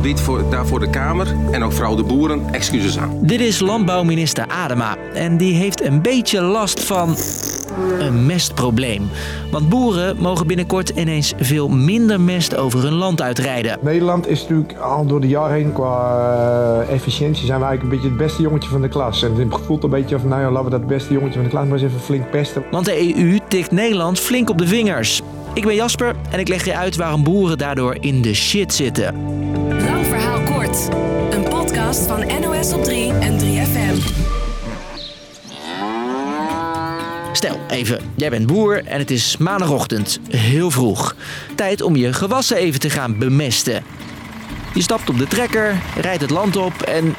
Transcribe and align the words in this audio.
Ik 0.00 0.06
bied 0.06 0.20
voor, 0.20 0.50
daarvoor 0.50 0.80
de 0.80 0.90
Kamer 0.90 1.34
en 1.50 1.62
ook 1.62 1.72
vooral 1.72 1.96
de 1.96 2.02
boeren 2.02 2.52
excuses 2.52 2.98
aan. 2.98 3.18
Dit 3.20 3.40
is 3.40 3.58
landbouwminister 3.58 4.46
Adema 4.46 4.96
en 5.14 5.36
die 5.36 5.54
heeft 5.54 5.82
een 5.82 6.02
beetje 6.02 6.40
last 6.40 6.84
van 6.84 7.16
een 7.98 8.26
mestprobleem. 8.26 9.10
Want 9.50 9.68
boeren 9.68 10.16
mogen 10.18 10.46
binnenkort 10.46 10.88
ineens 10.88 11.32
veel 11.38 11.68
minder 11.68 12.20
mest 12.20 12.56
over 12.56 12.82
hun 12.82 12.92
land 12.92 13.22
uitrijden. 13.22 13.78
Nederland 13.80 14.28
is 14.28 14.40
natuurlijk 14.40 14.78
al 14.78 15.06
door 15.06 15.20
de 15.20 15.28
jaren 15.28 15.54
heen 15.54 15.72
qua 15.72 16.82
uh, 16.82 16.92
efficiëntie 16.92 17.46
zijn 17.46 17.58
we 17.60 17.64
eigenlijk 17.64 17.82
een 17.82 17.88
beetje 17.88 18.16
het 18.18 18.26
beste 18.26 18.42
jongetje 18.42 18.68
van 18.68 18.80
de 18.80 18.88
klas. 18.88 19.22
En 19.22 19.34
het 19.34 19.60
voelt 19.64 19.84
een 19.84 19.90
beetje 19.90 20.18
van 20.18 20.28
nou 20.28 20.40
ja, 20.40 20.50
laten 20.50 20.64
we 20.64 20.78
dat 20.78 20.86
beste 20.86 21.12
jongetje 21.12 21.34
van 21.34 21.42
de 21.42 21.48
klas 21.48 21.64
maar 21.64 21.72
eens 21.72 21.82
even 21.82 22.00
flink 22.00 22.30
pesten. 22.30 22.64
Want 22.70 22.84
de 22.84 23.16
EU 23.16 23.38
tikt 23.48 23.70
Nederland 23.70 24.18
flink 24.18 24.50
op 24.50 24.58
de 24.58 24.66
vingers. 24.66 25.22
Ik 25.54 25.64
ben 25.64 25.74
Jasper 25.74 26.14
en 26.30 26.38
ik 26.38 26.48
leg 26.48 26.64
je 26.64 26.76
uit 26.76 26.96
waarom 26.96 27.24
boeren 27.24 27.58
daardoor 27.58 27.96
in 28.00 28.22
de 28.22 28.34
shit 28.34 28.74
zitten. 28.74 29.14
Lang 29.84 30.06
verhaal 30.06 30.42
kort. 30.42 30.88
Een 31.30 31.42
podcast 31.42 32.06
van 32.06 32.26
NOS 32.40 32.72
op 32.72 32.84
3 32.84 33.12
en 33.12 33.38
3FM. 33.38 34.18
Stel 37.32 37.58
even, 37.68 38.00
jij 38.16 38.30
bent 38.30 38.46
boer 38.46 38.84
en 38.84 38.98
het 38.98 39.10
is 39.10 39.36
maandagochtend, 39.36 40.20
heel 40.28 40.70
vroeg. 40.70 41.14
Tijd 41.54 41.82
om 41.82 41.96
je 41.96 42.12
gewassen 42.12 42.56
even 42.56 42.80
te 42.80 42.90
gaan 42.90 43.18
bemesten. 43.18 43.84
Je 44.74 44.82
stapt 44.82 45.08
op 45.08 45.18
de 45.18 45.26
trekker, 45.26 45.82
rijdt 46.00 46.20
het 46.20 46.30
land 46.30 46.56
op 46.56 46.82
en. 46.82 47.14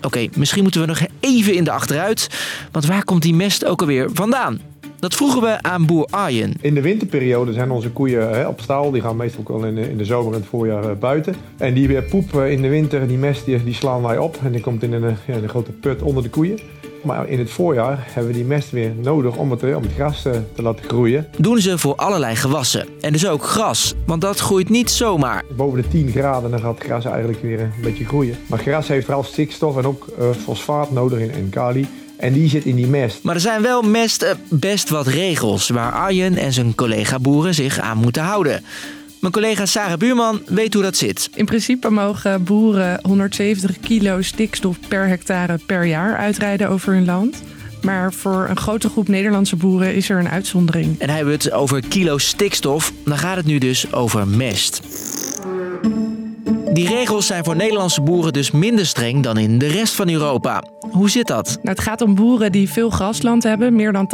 Oké, 0.00 0.28
misschien 0.36 0.62
moeten 0.62 0.80
we 0.80 0.86
nog 0.86 1.00
even 1.20 1.54
in 1.54 1.64
de 1.64 1.70
achteruit. 1.70 2.28
Want 2.72 2.86
waar 2.86 3.04
komt 3.04 3.22
die 3.22 3.34
mest 3.34 3.64
ook 3.64 3.80
alweer 3.80 4.10
vandaan? 4.12 4.73
Dat 5.04 5.14
vroegen 5.14 5.40
we 5.40 5.62
aan 5.62 5.86
boer 5.86 6.06
Arjen. 6.10 6.54
In 6.60 6.74
de 6.74 6.80
winterperiode 6.80 7.52
zijn 7.52 7.70
onze 7.70 7.90
koeien 7.90 8.30
hè, 8.30 8.46
op 8.46 8.60
stal. 8.60 8.90
Die 8.90 9.02
gaan 9.02 9.16
meestal 9.16 9.40
ook 9.40 9.48
wel 9.48 9.64
in 9.64 9.74
de, 9.74 9.90
in 9.90 9.96
de 9.96 10.04
zomer 10.04 10.32
en 10.32 10.38
het 10.38 10.48
voorjaar 10.48 10.90
eh, 10.90 10.96
buiten. 10.96 11.34
En 11.56 11.74
die 11.74 11.88
weer 11.88 12.02
poep 12.02 12.34
in 12.34 12.62
de 12.62 12.68
winter, 12.68 13.08
die 13.08 13.18
mest, 13.18 13.44
die, 13.44 13.64
die 13.64 13.74
slaan 13.74 14.02
wij 14.02 14.18
op. 14.18 14.38
En 14.44 14.52
die 14.52 14.60
komt 14.60 14.82
in 14.82 14.92
een, 14.92 15.16
ja, 15.26 15.34
een 15.34 15.48
grote 15.48 15.72
put 15.72 16.02
onder 16.02 16.22
de 16.22 16.28
koeien. 16.28 16.58
Maar 17.02 17.28
in 17.28 17.38
het 17.38 17.50
voorjaar 17.50 18.06
hebben 18.10 18.32
we 18.32 18.38
die 18.38 18.46
mest 18.46 18.70
weer 18.70 18.92
nodig 19.02 19.36
om 19.36 19.50
het, 19.50 19.62
om 19.62 19.82
het 19.82 19.92
gras 19.94 20.22
te, 20.22 20.40
te 20.54 20.62
laten 20.62 20.84
groeien. 20.84 21.26
Doen 21.38 21.58
ze 21.58 21.78
voor 21.78 21.94
allerlei 21.94 22.36
gewassen. 22.36 22.86
En 23.00 23.12
dus 23.12 23.26
ook 23.26 23.44
gras, 23.44 23.94
want 24.06 24.20
dat 24.20 24.38
groeit 24.38 24.68
niet 24.68 24.90
zomaar. 24.90 25.44
Boven 25.56 25.82
de 25.82 25.88
10 25.88 26.08
graden 26.08 26.50
dan 26.50 26.60
gaat 26.60 26.74
het 26.74 26.84
gras 26.84 27.04
eigenlijk 27.04 27.42
weer 27.42 27.60
een 27.60 27.72
beetje 27.82 28.04
groeien. 28.04 28.36
Maar 28.46 28.58
gras 28.58 28.88
heeft 28.88 29.04
vooral 29.04 29.22
stikstof 29.22 29.76
en 29.76 29.86
ook 29.86 30.06
uh, 30.18 30.30
fosfaat 30.30 30.90
nodig 30.90 31.18
in, 31.18 31.30
in 31.30 31.48
kali. 31.50 31.86
En 32.16 32.32
die 32.32 32.48
zit 32.48 32.64
in 32.64 32.76
die 32.76 32.86
mest. 32.86 33.22
Maar 33.22 33.34
er 33.34 33.40
zijn 33.40 33.62
wel 33.62 33.82
mest 33.82 34.22
uh, 34.22 34.30
best 34.48 34.88
wat 34.88 35.06
regels 35.06 35.68
waar 35.68 35.92
Arjen 35.92 36.36
en 36.36 36.52
zijn 36.52 36.74
collega 36.74 37.18
boeren 37.18 37.54
zich 37.54 37.78
aan 37.78 37.98
moeten 37.98 38.22
houden. 38.22 38.64
Mijn 39.20 39.32
collega 39.32 39.66
Sarah 39.66 39.98
Buurman 39.98 40.42
weet 40.46 40.74
hoe 40.74 40.82
dat 40.82 40.96
zit. 40.96 41.30
In 41.34 41.44
principe 41.44 41.90
mogen 41.90 42.44
boeren 42.44 42.98
170 43.02 43.80
kilo 43.80 44.22
stikstof 44.22 44.76
per 44.88 45.08
hectare 45.08 45.58
per 45.66 45.84
jaar 45.84 46.16
uitrijden 46.16 46.68
over 46.68 46.92
hun 46.92 47.04
land. 47.04 47.42
Maar 47.82 48.12
voor 48.12 48.46
een 48.48 48.56
grote 48.56 48.88
groep 48.88 49.08
Nederlandse 49.08 49.56
boeren 49.56 49.94
is 49.94 50.08
er 50.08 50.18
een 50.18 50.28
uitzondering. 50.28 50.98
En 50.98 51.08
hebben 51.08 51.38
we 51.38 51.44
het 51.44 51.52
over 51.52 51.88
kilo 51.88 52.18
stikstof, 52.18 52.92
dan 53.04 53.18
gaat 53.18 53.36
het 53.36 53.46
nu 53.46 53.58
dus 53.58 53.92
over 53.92 54.28
mest. 54.28 54.80
Die 56.74 56.88
regels 56.88 57.26
zijn 57.26 57.44
voor 57.44 57.56
Nederlandse 57.56 58.00
boeren 58.00 58.32
dus 58.32 58.50
minder 58.50 58.86
streng 58.86 59.22
dan 59.22 59.38
in 59.38 59.58
de 59.58 59.66
rest 59.66 59.94
van 59.94 60.08
Europa. 60.10 60.62
Hoe 60.90 61.10
zit 61.10 61.26
dat? 61.26 61.46
Nou, 61.46 61.58
het 61.68 61.80
gaat 61.80 62.00
om 62.00 62.14
boeren 62.14 62.52
die 62.52 62.70
veel 62.70 62.90
grasland 62.90 63.42
hebben. 63.42 63.74
Meer 63.74 63.92
dan 63.92 64.10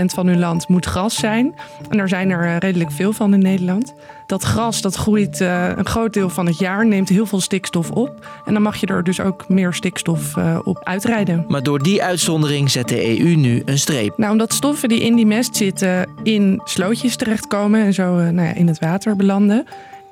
80% 0.00 0.04
van 0.04 0.26
hun 0.26 0.38
land 0.38 0.68
moet 0.68 0.86
gras 0.86 1.14
zijn. 1.14 1.54
En 1.88 1.96
daar 1.96 2.08
zijn 2.08 2.30
er 2.30 2.58
redelijk 2.58 2.92
veel 2.92 3.12
van 3.12 3.34
in 3.34 3.38
Nederland. 3.38 3.94
Dat 4.26 4.42
gras 4.42 4.80
dat 4.80 4.94
groeit 4.94 5.40
uh, 5.40 5.68
een 5.76 5.86
groot 5.86 6.12
deel 6.12 6.28
van 6.28 6.46
het 6.46 6.58
jaar, 6.58 6.86
neemt 6.86 7.08
heel 7.08 7.26
veel 7.26 7.40
stikstof 7.40 7.90
op. 7.90 8.26
En 8.44 8.52
dan 8.52 8.62
mag 8.62 8.76
je 8.76 8.86
er 8.86 9.04
dus 9.04 9.20
ook 9.20 9.48
meer 9.48 9.74
stikstof 9.74 10.36
uh, 10.36 10.58
op 10.64 10.80
uitrijden. 10.84 11.44
Maar 11.48 11.62
door 11.62 11.82
die 11.82 12.02
uitzondering 12.02 12.70
zet 12.70 12.88
de 12.88 13.20
EU 13.20 13.34
nu 13.34 13.62
een 13.64 13.78
streep. 13.78 14.18
Nou, 14.18 14.32
omdat 14.32 14.52
stoffen 14.52 14.88
die 14.88 15.00
in 15.00 15.16
die 15.16 15.26
mest 15.26 15.56
zitten 15.56 16.08
in 16.22 16.60
slootjes 16.64 17.16
terechtkomen 17.16 17.80
en 17.80 17.94
zo 17.94 18.18
uh, 18.18 18.28
nou 18.28 18.48
ja, 18.48 18.54
in 18.54 18.66
het 18.66 18.78
water 18.78 19.16
belanden. 19.16 19.66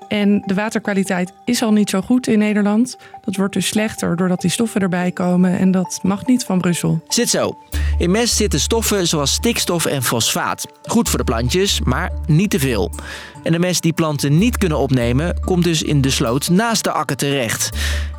En 0.08 0.42
de 0.44 0.54
waterkwaliteit 0.54 1.32
is 1.44 1.62
al 1.62 1.72
niet 1.72 1.90
zo 1.90 2.00
goed 2.00 2.26
in 2.26 2.38
Nederland. 2.38 2.98
Dat 3.24 3.36
wordt 3.36 3.54
dus 3.54 3.66
slechter 3.66 4.16
doordat 4.16 4.40
die 4.40 4.50
stoffen 4.50 4.80
erbij 4.80 5.10
komen 5.10 5.58
en 5.58 5.70
dat 5.70 5.98
mag 6.02 6.26
niet 6.26 6.44
van 6.44 6.60
Brussel. 6.60 7.00
Zit 7.08 7.28
zo. 7.28 7.58
In 7.98 8.10
mest 8.10 8.36
zitten 8.36 8.60
stoffen 8.60 9.06
zoals 9.06 9.32
stikstof 9.32 9.86
en 9.86 10.02
fosfaat. 10.02 10.66
Goed 10.82 11.08
voor 11.08 11.18
de 11.18 11.24
plantjes, 11.24 11.80
maar 11.84 12.12
niet 12.26 12.50
te 12.50 12.58
veel. 12.58 12.90
En 13.42 13.52
de 13.52 13.58
mest 13.58 13.82
die 13.82 13.92
planten 13.92 14.38
niet 14.38 14.58
kunnen 14.58 14.78
opnemen, 14.78 15.40
komt 15.44 15.64
dus 15.64 15.82
in 15.82 16.00
de 16.00 16.10
sloot 16.10 16.48
naast 16.48 16.84
de 16.84 16.92
akker 16.92 17.16
terecht. 17.16 17.70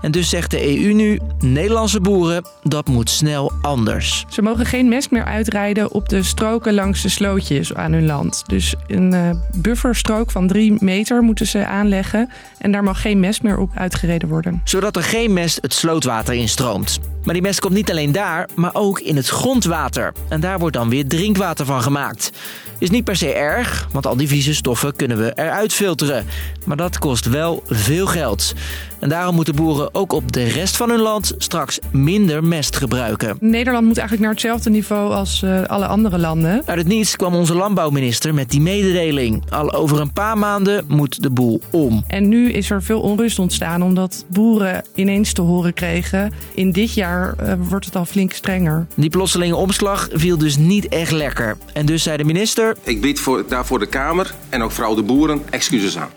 En 0.02 0.12
dus 0.12 0.30
zegt 0.30 0.52
de 0.52 0.80
EU 0.80 0.94
nu, 0.94 1.20
Nederlandse 1.40 2.02
boeren, 2.02 2.46
dat 2.64 2.88
moet 2.88 3.10
snel 3.10 3.52
anders. 3.62 4.26
Ze 4.30 4.42
mogen 4.42 4.66
geen 4.66 4.90
mest 4.90 5.12
meer 5.12 5.26
uitrijden 5.26 5.92
op 5.92 6.10
de 6.10 6.24
stroken 6.24 6.74
langs 6.74 7.02
de 7.02 7.10
slootjes 7.10 7.74
aan 7.74 7.94
hun 7.94 8.06
land. 8.06 8.44
Dus 8.48 8.76
een 8.88 9.14
uh, 9.14 9.30
bufferstrook 9.56 10.32
van 10.32 10.48
drie 10.48 10.76
meter 10.80 11.22
moeten 11.22 11.48
ze 11.48 11.66
aanleggen. 11.66 12.30
En 12.58 12.72
daar 12.72 12.84
mag 12.84 13.02
geen 13.02 13.20
mest 13.20 13.44
meer 13.44 13.58
op 13.58 13.72
uitgereden 13.74 14.30
worden. 14.30 14.62
Zodat 14.64 14.96
er 14.96 15.04
geen 15.04 15.34
mest 15.34 15.62
het 15.62 15.74
slootwater 15.74 16.34
instroomt. 16.34 17.00
Maar 17.28 17.36
die 17.36 17.46
mest 17.46 17.60
komt 17.60 17.74
niet 17.74 17.92
alleen 17.92 18.12
daar, 18.12 18.50
maar 18.56 18.74
ook 18.74 19.00
in 19.00 19.16
het 19.16 19.28
grondwater. 19.28 20.14
En 20.30 20.40
daar 20.40 20.60
wordt 20.60 20.76
dan 20.76 20.90
weer 20.90 21.08
drinkwater 21.08 21.66
van 21.66 21.82
gemaakt. 21.82 22.32
Is 22.80 22.90
niet 22.90 23.04
per 23.04 23.16
se 23.16 23.34
erg, 23.34 23.88
want 23.92 24.06
al 24.06 24.18
die 24.18 24.28
vieze 24.28 24.56
stoffen 24.56 24.96
kunnen 24.96 25.18
we 25.18 25.32
eruit 25.36 25.74
filteren. 25.74 26.26
Maar 26.66 26.78
dat 26.78 27.00
kost 27.00 27.26
wel 27.26 27.64
veel 27.68 28.06
geld. 28.06 28.54
En 29.00 29.10
daarom 29.10 29.36
moeten 29.36 29.56
boeren 29.56 29.94
ook 29.94 30.14
op 30.14 30.32
de 30.32 30.44
rest 30.44 30.78
van 30.78 30.90
hun 30.90 31.00
land 31.00 31.34
straks 31.38 31.80
minder 31.92 32.44
mest 32.44 32.76
gebruiken. 32.76 33.38
Nederland 33.40 33.86
moet 33.86 33.98
eigenlijk 33.98 34.28
naar 34.28 34.36
hetzelfde 34.36 34.70
niveau 34.70 35.14
als 35.14 35.42
uh, 35.42 35.64
alle 35.64 35.86
andere 35.86 36.18
landen. 36.18 36.62
Uit 36.66 36.78
het 36.78 36.88
niets 36.88 37.16
kwam 37.16 37.36
onze 37.36 37.54
landbouwminister 37.54 38.34
met 38.34 38.50
die 38.50 38.62
mededeling. 38.62 39.44
Al 39.50 39.74
over 39.74 40.00
een 40.00 40.14
paar 40.14 40.38
maanden 40.38 40.86
moet 40.88 41.24
de 41.24 41.30
boel 41.30 41.62
om. 41.72 42.04
En 42.08 42.30
nu 42.30 42.52
is 42.52 42.70
er 42.70 42.84
veel 42.84 43.02
onrust 43.02 43.40
ontstaan 43.40 43.82
omdat 43.82 44.26
boeren 44.28 44.84
ineens 44.96 45.34
te 45.34 45.42
horen 45.42 45.74
kregen. 45.74 46.32
In 46.54 46.72
dit 46.72 46.94
jaar 46.94 47.17
uh, 47.24 47.54
wordt 47.70 47.86
het 47.86 47.96
al 47.96 48.06
flink 48.06 48.34
strenger. 48.34 48.88
Die 48.96 49.10
plotselinge 49.10 49.56
omslag 49.56 50.08
viel 50.12 50.38
dus 50.38 50.58
niet 50.58 50.88
echt 50.88 51.12
lekker. 51.12 51.58
En 51.74 51.86
dus 51.86 52.04
zei 52.04 52.18
de 52.18 52.24
minister... 52.24 52.78
Ik 52.84 53.02
bied 53.02 53.20
voor, 53.20 53.44
daarvoor 53.48 53.80
de 53.80 53.86
Kamer 53.86 54.34
en 54.50 54.62
ook 54.62 54.72
vooral 54.72 54.96
de 54.96 55.04
boeren 55.04 55.42
excuses 55.50 55.98
aan. 55.98 56.10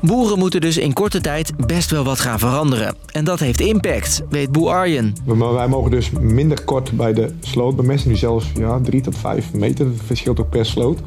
Boeren 0.00 0.38
moeten 0.38 0.60
dus 0.60 0.76
in 0.76 0.92
korte 0.92 1.20
tijd 1.20 1.52
best 1.66 1.90
wel 1.90 2.04
wat 2.04 2.20
gaan 2.20 2.38
veranderen. 2.38 2.96
En 3.12 3.24
dat 3.24 3.40
heeft 3.40 3.60
impact, 3.60 4.22
weet 4.30 4.52
boer 4.52 4.70
Arjen. 4.70 5.14
Wij 5.24 5.68
mogen 5.68 5.90
dus 5.90 6.10
minder 6.10 6.64
kort 6.64 6.92
bij 6.92 7.12
de 7.12 7.34
sloot 7.40 7.76
bemesten. 7.76 8.10
Nu 8.10 8.16
zelfs 8.16 8.46
ja, 8.54 8.80
3 8.80 9.00
tot 9.00 9.16
5 9.16 9.52
meter. 9.52 9.84
Dat 9.84 9.94
verschilt 10.06 10.40
ook 10.40 10.50
per 10.50 10.66
sloot. 10.66 10.98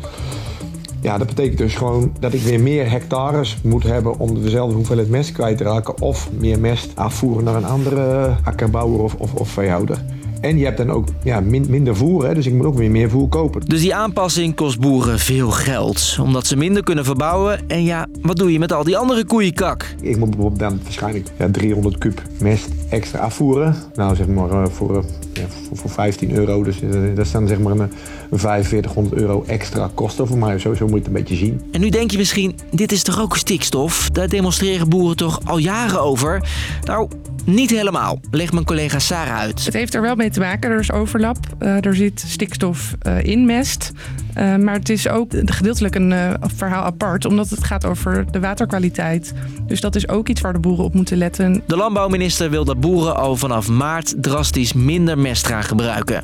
Ja, 1.01 1.17
dat 1.17 1.28
betekent 1.28 1.57
dus 1.57 1.75
gewoon 1.75 2.12
dat 2.19 2.34
ik 2.34 2.41
weer 2.41 2.59
meer 2.59 2.89
hectares 2.89 3.57
moet 3.63 3.84
hebben 3.84 4.19
om 4.19 4.41
dezelfde 4.41 4.75
hoeveelheid 4.75 5.09
mest 5.09 5.31
kwijt 5.31 5.57
te 5.57 5.63
raken. 5.63 6.01
Of 6.01 6.29
meer 6.39 6.59
mest 6.59 6.91
afvoeren 6.95 7.44
naar 7.44 7.56
een 7.56 7.66
andere 7.66 8.35
akkerbouwer 8.44 9.00
of, 9.00 9.13
of, 9.13 9.34
of 9.34 9.50
veehouder. 9.50 10.03
En 10.41 10.57
je 10.57 10.66
hebt 10.66 10.78
dan 10.78 10.89
ook 10.91 11.07
ja, 11.23 11.39
min, 11.39 11.66
minder 11.69 11.95
voer, 11.95 12.25
hè, 12.28 12.34
dus 12.34 12.45
ik 12.45 12.53
moet 12.53 12.66
ook 12.66 12.78
weer 12.78 12.91
meer 12.91 13.09
voer 13.09 13.28
kopen. 13.28 13.62
Dus 13.66 13.81
die 13.81 13.95
aanpassing 13.95 14.56
kost 14.56 14.79
boeren 14.79 15.19
veel 15.19 15.51
geld, 15.51 16.17
omdat 16.22 16.47
ze 16.47 16.57
minder 16.57 16.84
kunnen 16.84 17.06
verbouwen. 17.06 17.69
En 17.69 17.83
ja, 17.83 18.07
wat 18.22 18.38
doe 18.38 18.51
je 18.51 18.59
met 18.59 18.73
al 18.73 18.83
die 18.83 18.97
andere 18.97 19.25
koeienkak? 19.25 19.95
Ik 20.01 20.18
moet 20.18 20.29
bijvoorbeeld 20.29 20.59
dan 20.59 20.79
waarschijnlijk 20.83 21.28
ja, 21.38 21.50
300 21.51 21.97
kub 21.97 22.22
mest 22.39 22.68
extra 22.89 23.19
afvoeren. 23.19 23.75
Nou, 23.94 24.16
zeg 24.16 24.28
maar 24.28 24.51
uh, 24.51 24.66
voor, 24.66 24.95
uh, 24.95 25.03
ja, 25.41 25.47
voor, 25.68 25.78
voor, 25.78 25.90
15 25.90 26.35
euro. 26.35 26.63
Dus 26.63 26.81
uh, 26.81 27.16
dat 27.16 27.28
staan 27.28 27.47
zeg 27.47 27.59
maar 27.59 27.72
een, 27.72 27.91
een 28.29 28.40
4500 28.40 29.22
euro 29.22 29.44
extra 29.47 29.90
kosten 29.94 30.28
voor 30.28 30.38
mij. 30.38 30.59
Zo, 30.59 30.74
zo 30.74 30.85
moet 30.85 30.94
je 30.94 30.97
het 30.97 31.07
een 31.07 31.13
beetje 31.13 31.35
zien. 31.35 31.62
En 31.72 31.81
nu 31.81 31.90
denk 31.90 32.12
je 32.12 32.18
misschien, 32.18 32.56
dit 32.71 32.92
is 32.92 33.04
toch 33.04 33.21
ook 33.21 33.38
stikstof? 33.38 34.10
Daar 34.10 34.30
demonstreren 34.30 34.89
boeren 34.89 35.18
toch 35.18 35.39
al 35.44 35.57
jaren 35.57 36.01
over? 36.01 36.50
Nou, 36.83 37.10
niet 37.45 37.69
helemaal, 37.69 38.19
legt 38.31 38.54
mijn 38.54 38.65
collega 38.65 39.00
Sarah 39.00 39.38
uit. 39.38 39.65
Het 39.65 39.74
heeft 39.74 39.94
er 39.94 40.01
wel 40.01 40.15
mee 40.15 40.30
te 40.30 40.39
maken, 40.39 40.71
er 40.71 40.80
is 40.80 40.92
overlap. 40.92 41.38
Uh, 41.60 41.86
er 41.86 41.95
zit 41.95 42.24
stikstof 42.27 42.95
uh, 43.07 43.24
in 43.24 43.45
mest. 43.45 43.92
Uh, 44.38 44.56
maar 44.56 44.74
het 44.74 44.89
is 44.89 45.07
ook 45.07 45.31
gedeeltelijk 45.45 45.95
een 45.95 46.38
verhaal 46.56 46.83
apart, 46.83 47.25
omdat 47.25 47.50
het 47.50 47.63
gaat 47.63 47.86
over 47.86 48.25
de 48.31 48.39
waterkwaliteit. 48.39 49.33
Dus 49.68 49.81
dat 49.81 49.95
is 49.95 50.07
ook 50.07 50.30
iets 50.30 50.42
waar 50.42 50.54
de 50.54 50.60
boeren 50.60 50.86
op 50.86 50.94
moeten 50.94 51.18
letten. 51.18 51.63
De 51.68 51.75
landbouwminister 51.75 52.50
wil 52.50 52.65
dat 52.65 52.80
boeren 52.80 53.15
al 53.15 53.36
vanaf 53.36 53.68
maart 53.69 54.13
drastisch 54.18 54.74
minder 54.74 55.18
mest 55.18 55.31
gaan 55.39 55.63
gebruiken. 55.63 56.24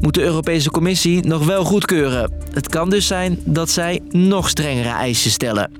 Moet 0.00 0.14
de 0.14 0.22
Europese 0.22 0.70
Commissie 0.70 1.26
nog 1.26 1.46
wel 1.46 1.64
goedkeuren. 1.64 2.32
Het 2.52 2.68
kan 2.68 2.90
dus 2.90 3.06
zijn 3.06 3.38
dat 3.44 3.70
zij 3.70 4.00
nog 4.10 4.48
strengere 4.48 4.88
eisen 4.88 5.30
stellen. 5.30 5.70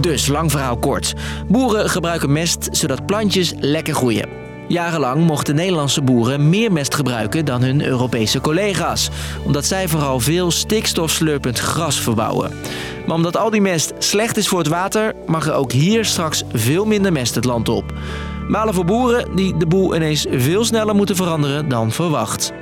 Dus, 0.00 0.26
lang 0.26 0.50
verhaal 0.50 0.76
kort. 0.76 1.14
Boeren 1.48 1.90
gebruiken 1.90 2.32
mest 2.32 2.68
zodat 2.70 3.06
plantjes 3.06 3.52
lekker 3.60 3.94
groeien. 3.94 4.43
Jarenlang 4.68 5.26
mochten 5.26 5.54
Nederlandse 5.54 6.02
boeren 6.02 6.48
meer 6.48 6.72
mest 6.72 6.94
gebruiken 6.94 7.44
dan 7.44 7.62
hun 7.62 7.84
Europese 7.84 8.40
collega's, 8.40 9.10
omdat 9.44 9.64
zij 9.64 9.88
vooral 9.88 10.20
veel 10.20 10.50
stikstofslurpend 10.50 11.58
gras 11.58 12.00
verbouwen. 12.00 12.50
Maar 13.06 13.16
omdat 13.16 13.36
al 13.36 13.50
die 13.50 13.60
mest 13.60 13.92
slecht 13.98 14.36
is 14.36 14.48
voor 14.48 14.58
het 14.58 14.68
water, 14.68 15.12
mag 15.26 15.46
er 15.46 15.54
ook 15.54 15.72
hier 15.72 16.04
straks 16.04 16.42
veel 16.52 16.84
minder 16.84 17.12
mest 17.12 17.34
het 17.34 17.44
land 17.44 17.68
op. 17.68 17.92
Malen 18.48 18.74
voor 18.74 18.84
boeren 18.84 19.36
die 19.36 19.56
de 19.56 19.66
boel 19.66 19.94
ineens 19.94 20.26
veel 20.30 20.64
sneller 20.64 20.94
moeten 20.94 21.16
veranderen 21.16 21.68
dan 21.68 21.92
verwacht. 21.92 22.52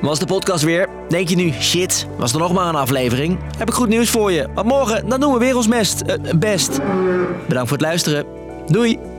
Was 0.00 0.18
de 0.18 0.26
podcast 0.26 0.64
weer? 0.64 0.88
Denk 1.08 1.28
je 1.28 1.36
nu, 1.36 1.52
shit, 1.52 2.06
was 2.18 2.32
er 2.32 2.38
nog 2.38 2.52
maar 2.52 2.68
een 2.68 2.74
aflevering? 2.74 3.38
Heb 3.58 3.68
ik 3.68 3.74
goed 3.74 3.88
nieuws 3.88 4.10
voor 4.10 4.32
je. 4.32 4.48
Want 4.54 4.66
morgen, 4.66 5.08
dan 5.08 5.20
doen 5.20 5.32
we 5.32 5.38
weer 5.38 5.56
ons 5.56 5.68
mest. 5.68 6.00
eh, 6.00 6.16
best. 6.34 6.80
Bedankt 7.48 7.68
voor 7.68 7.78
het 7.78 7.86
luisteren. 7.86 8.24
Doei! 8.66 9.11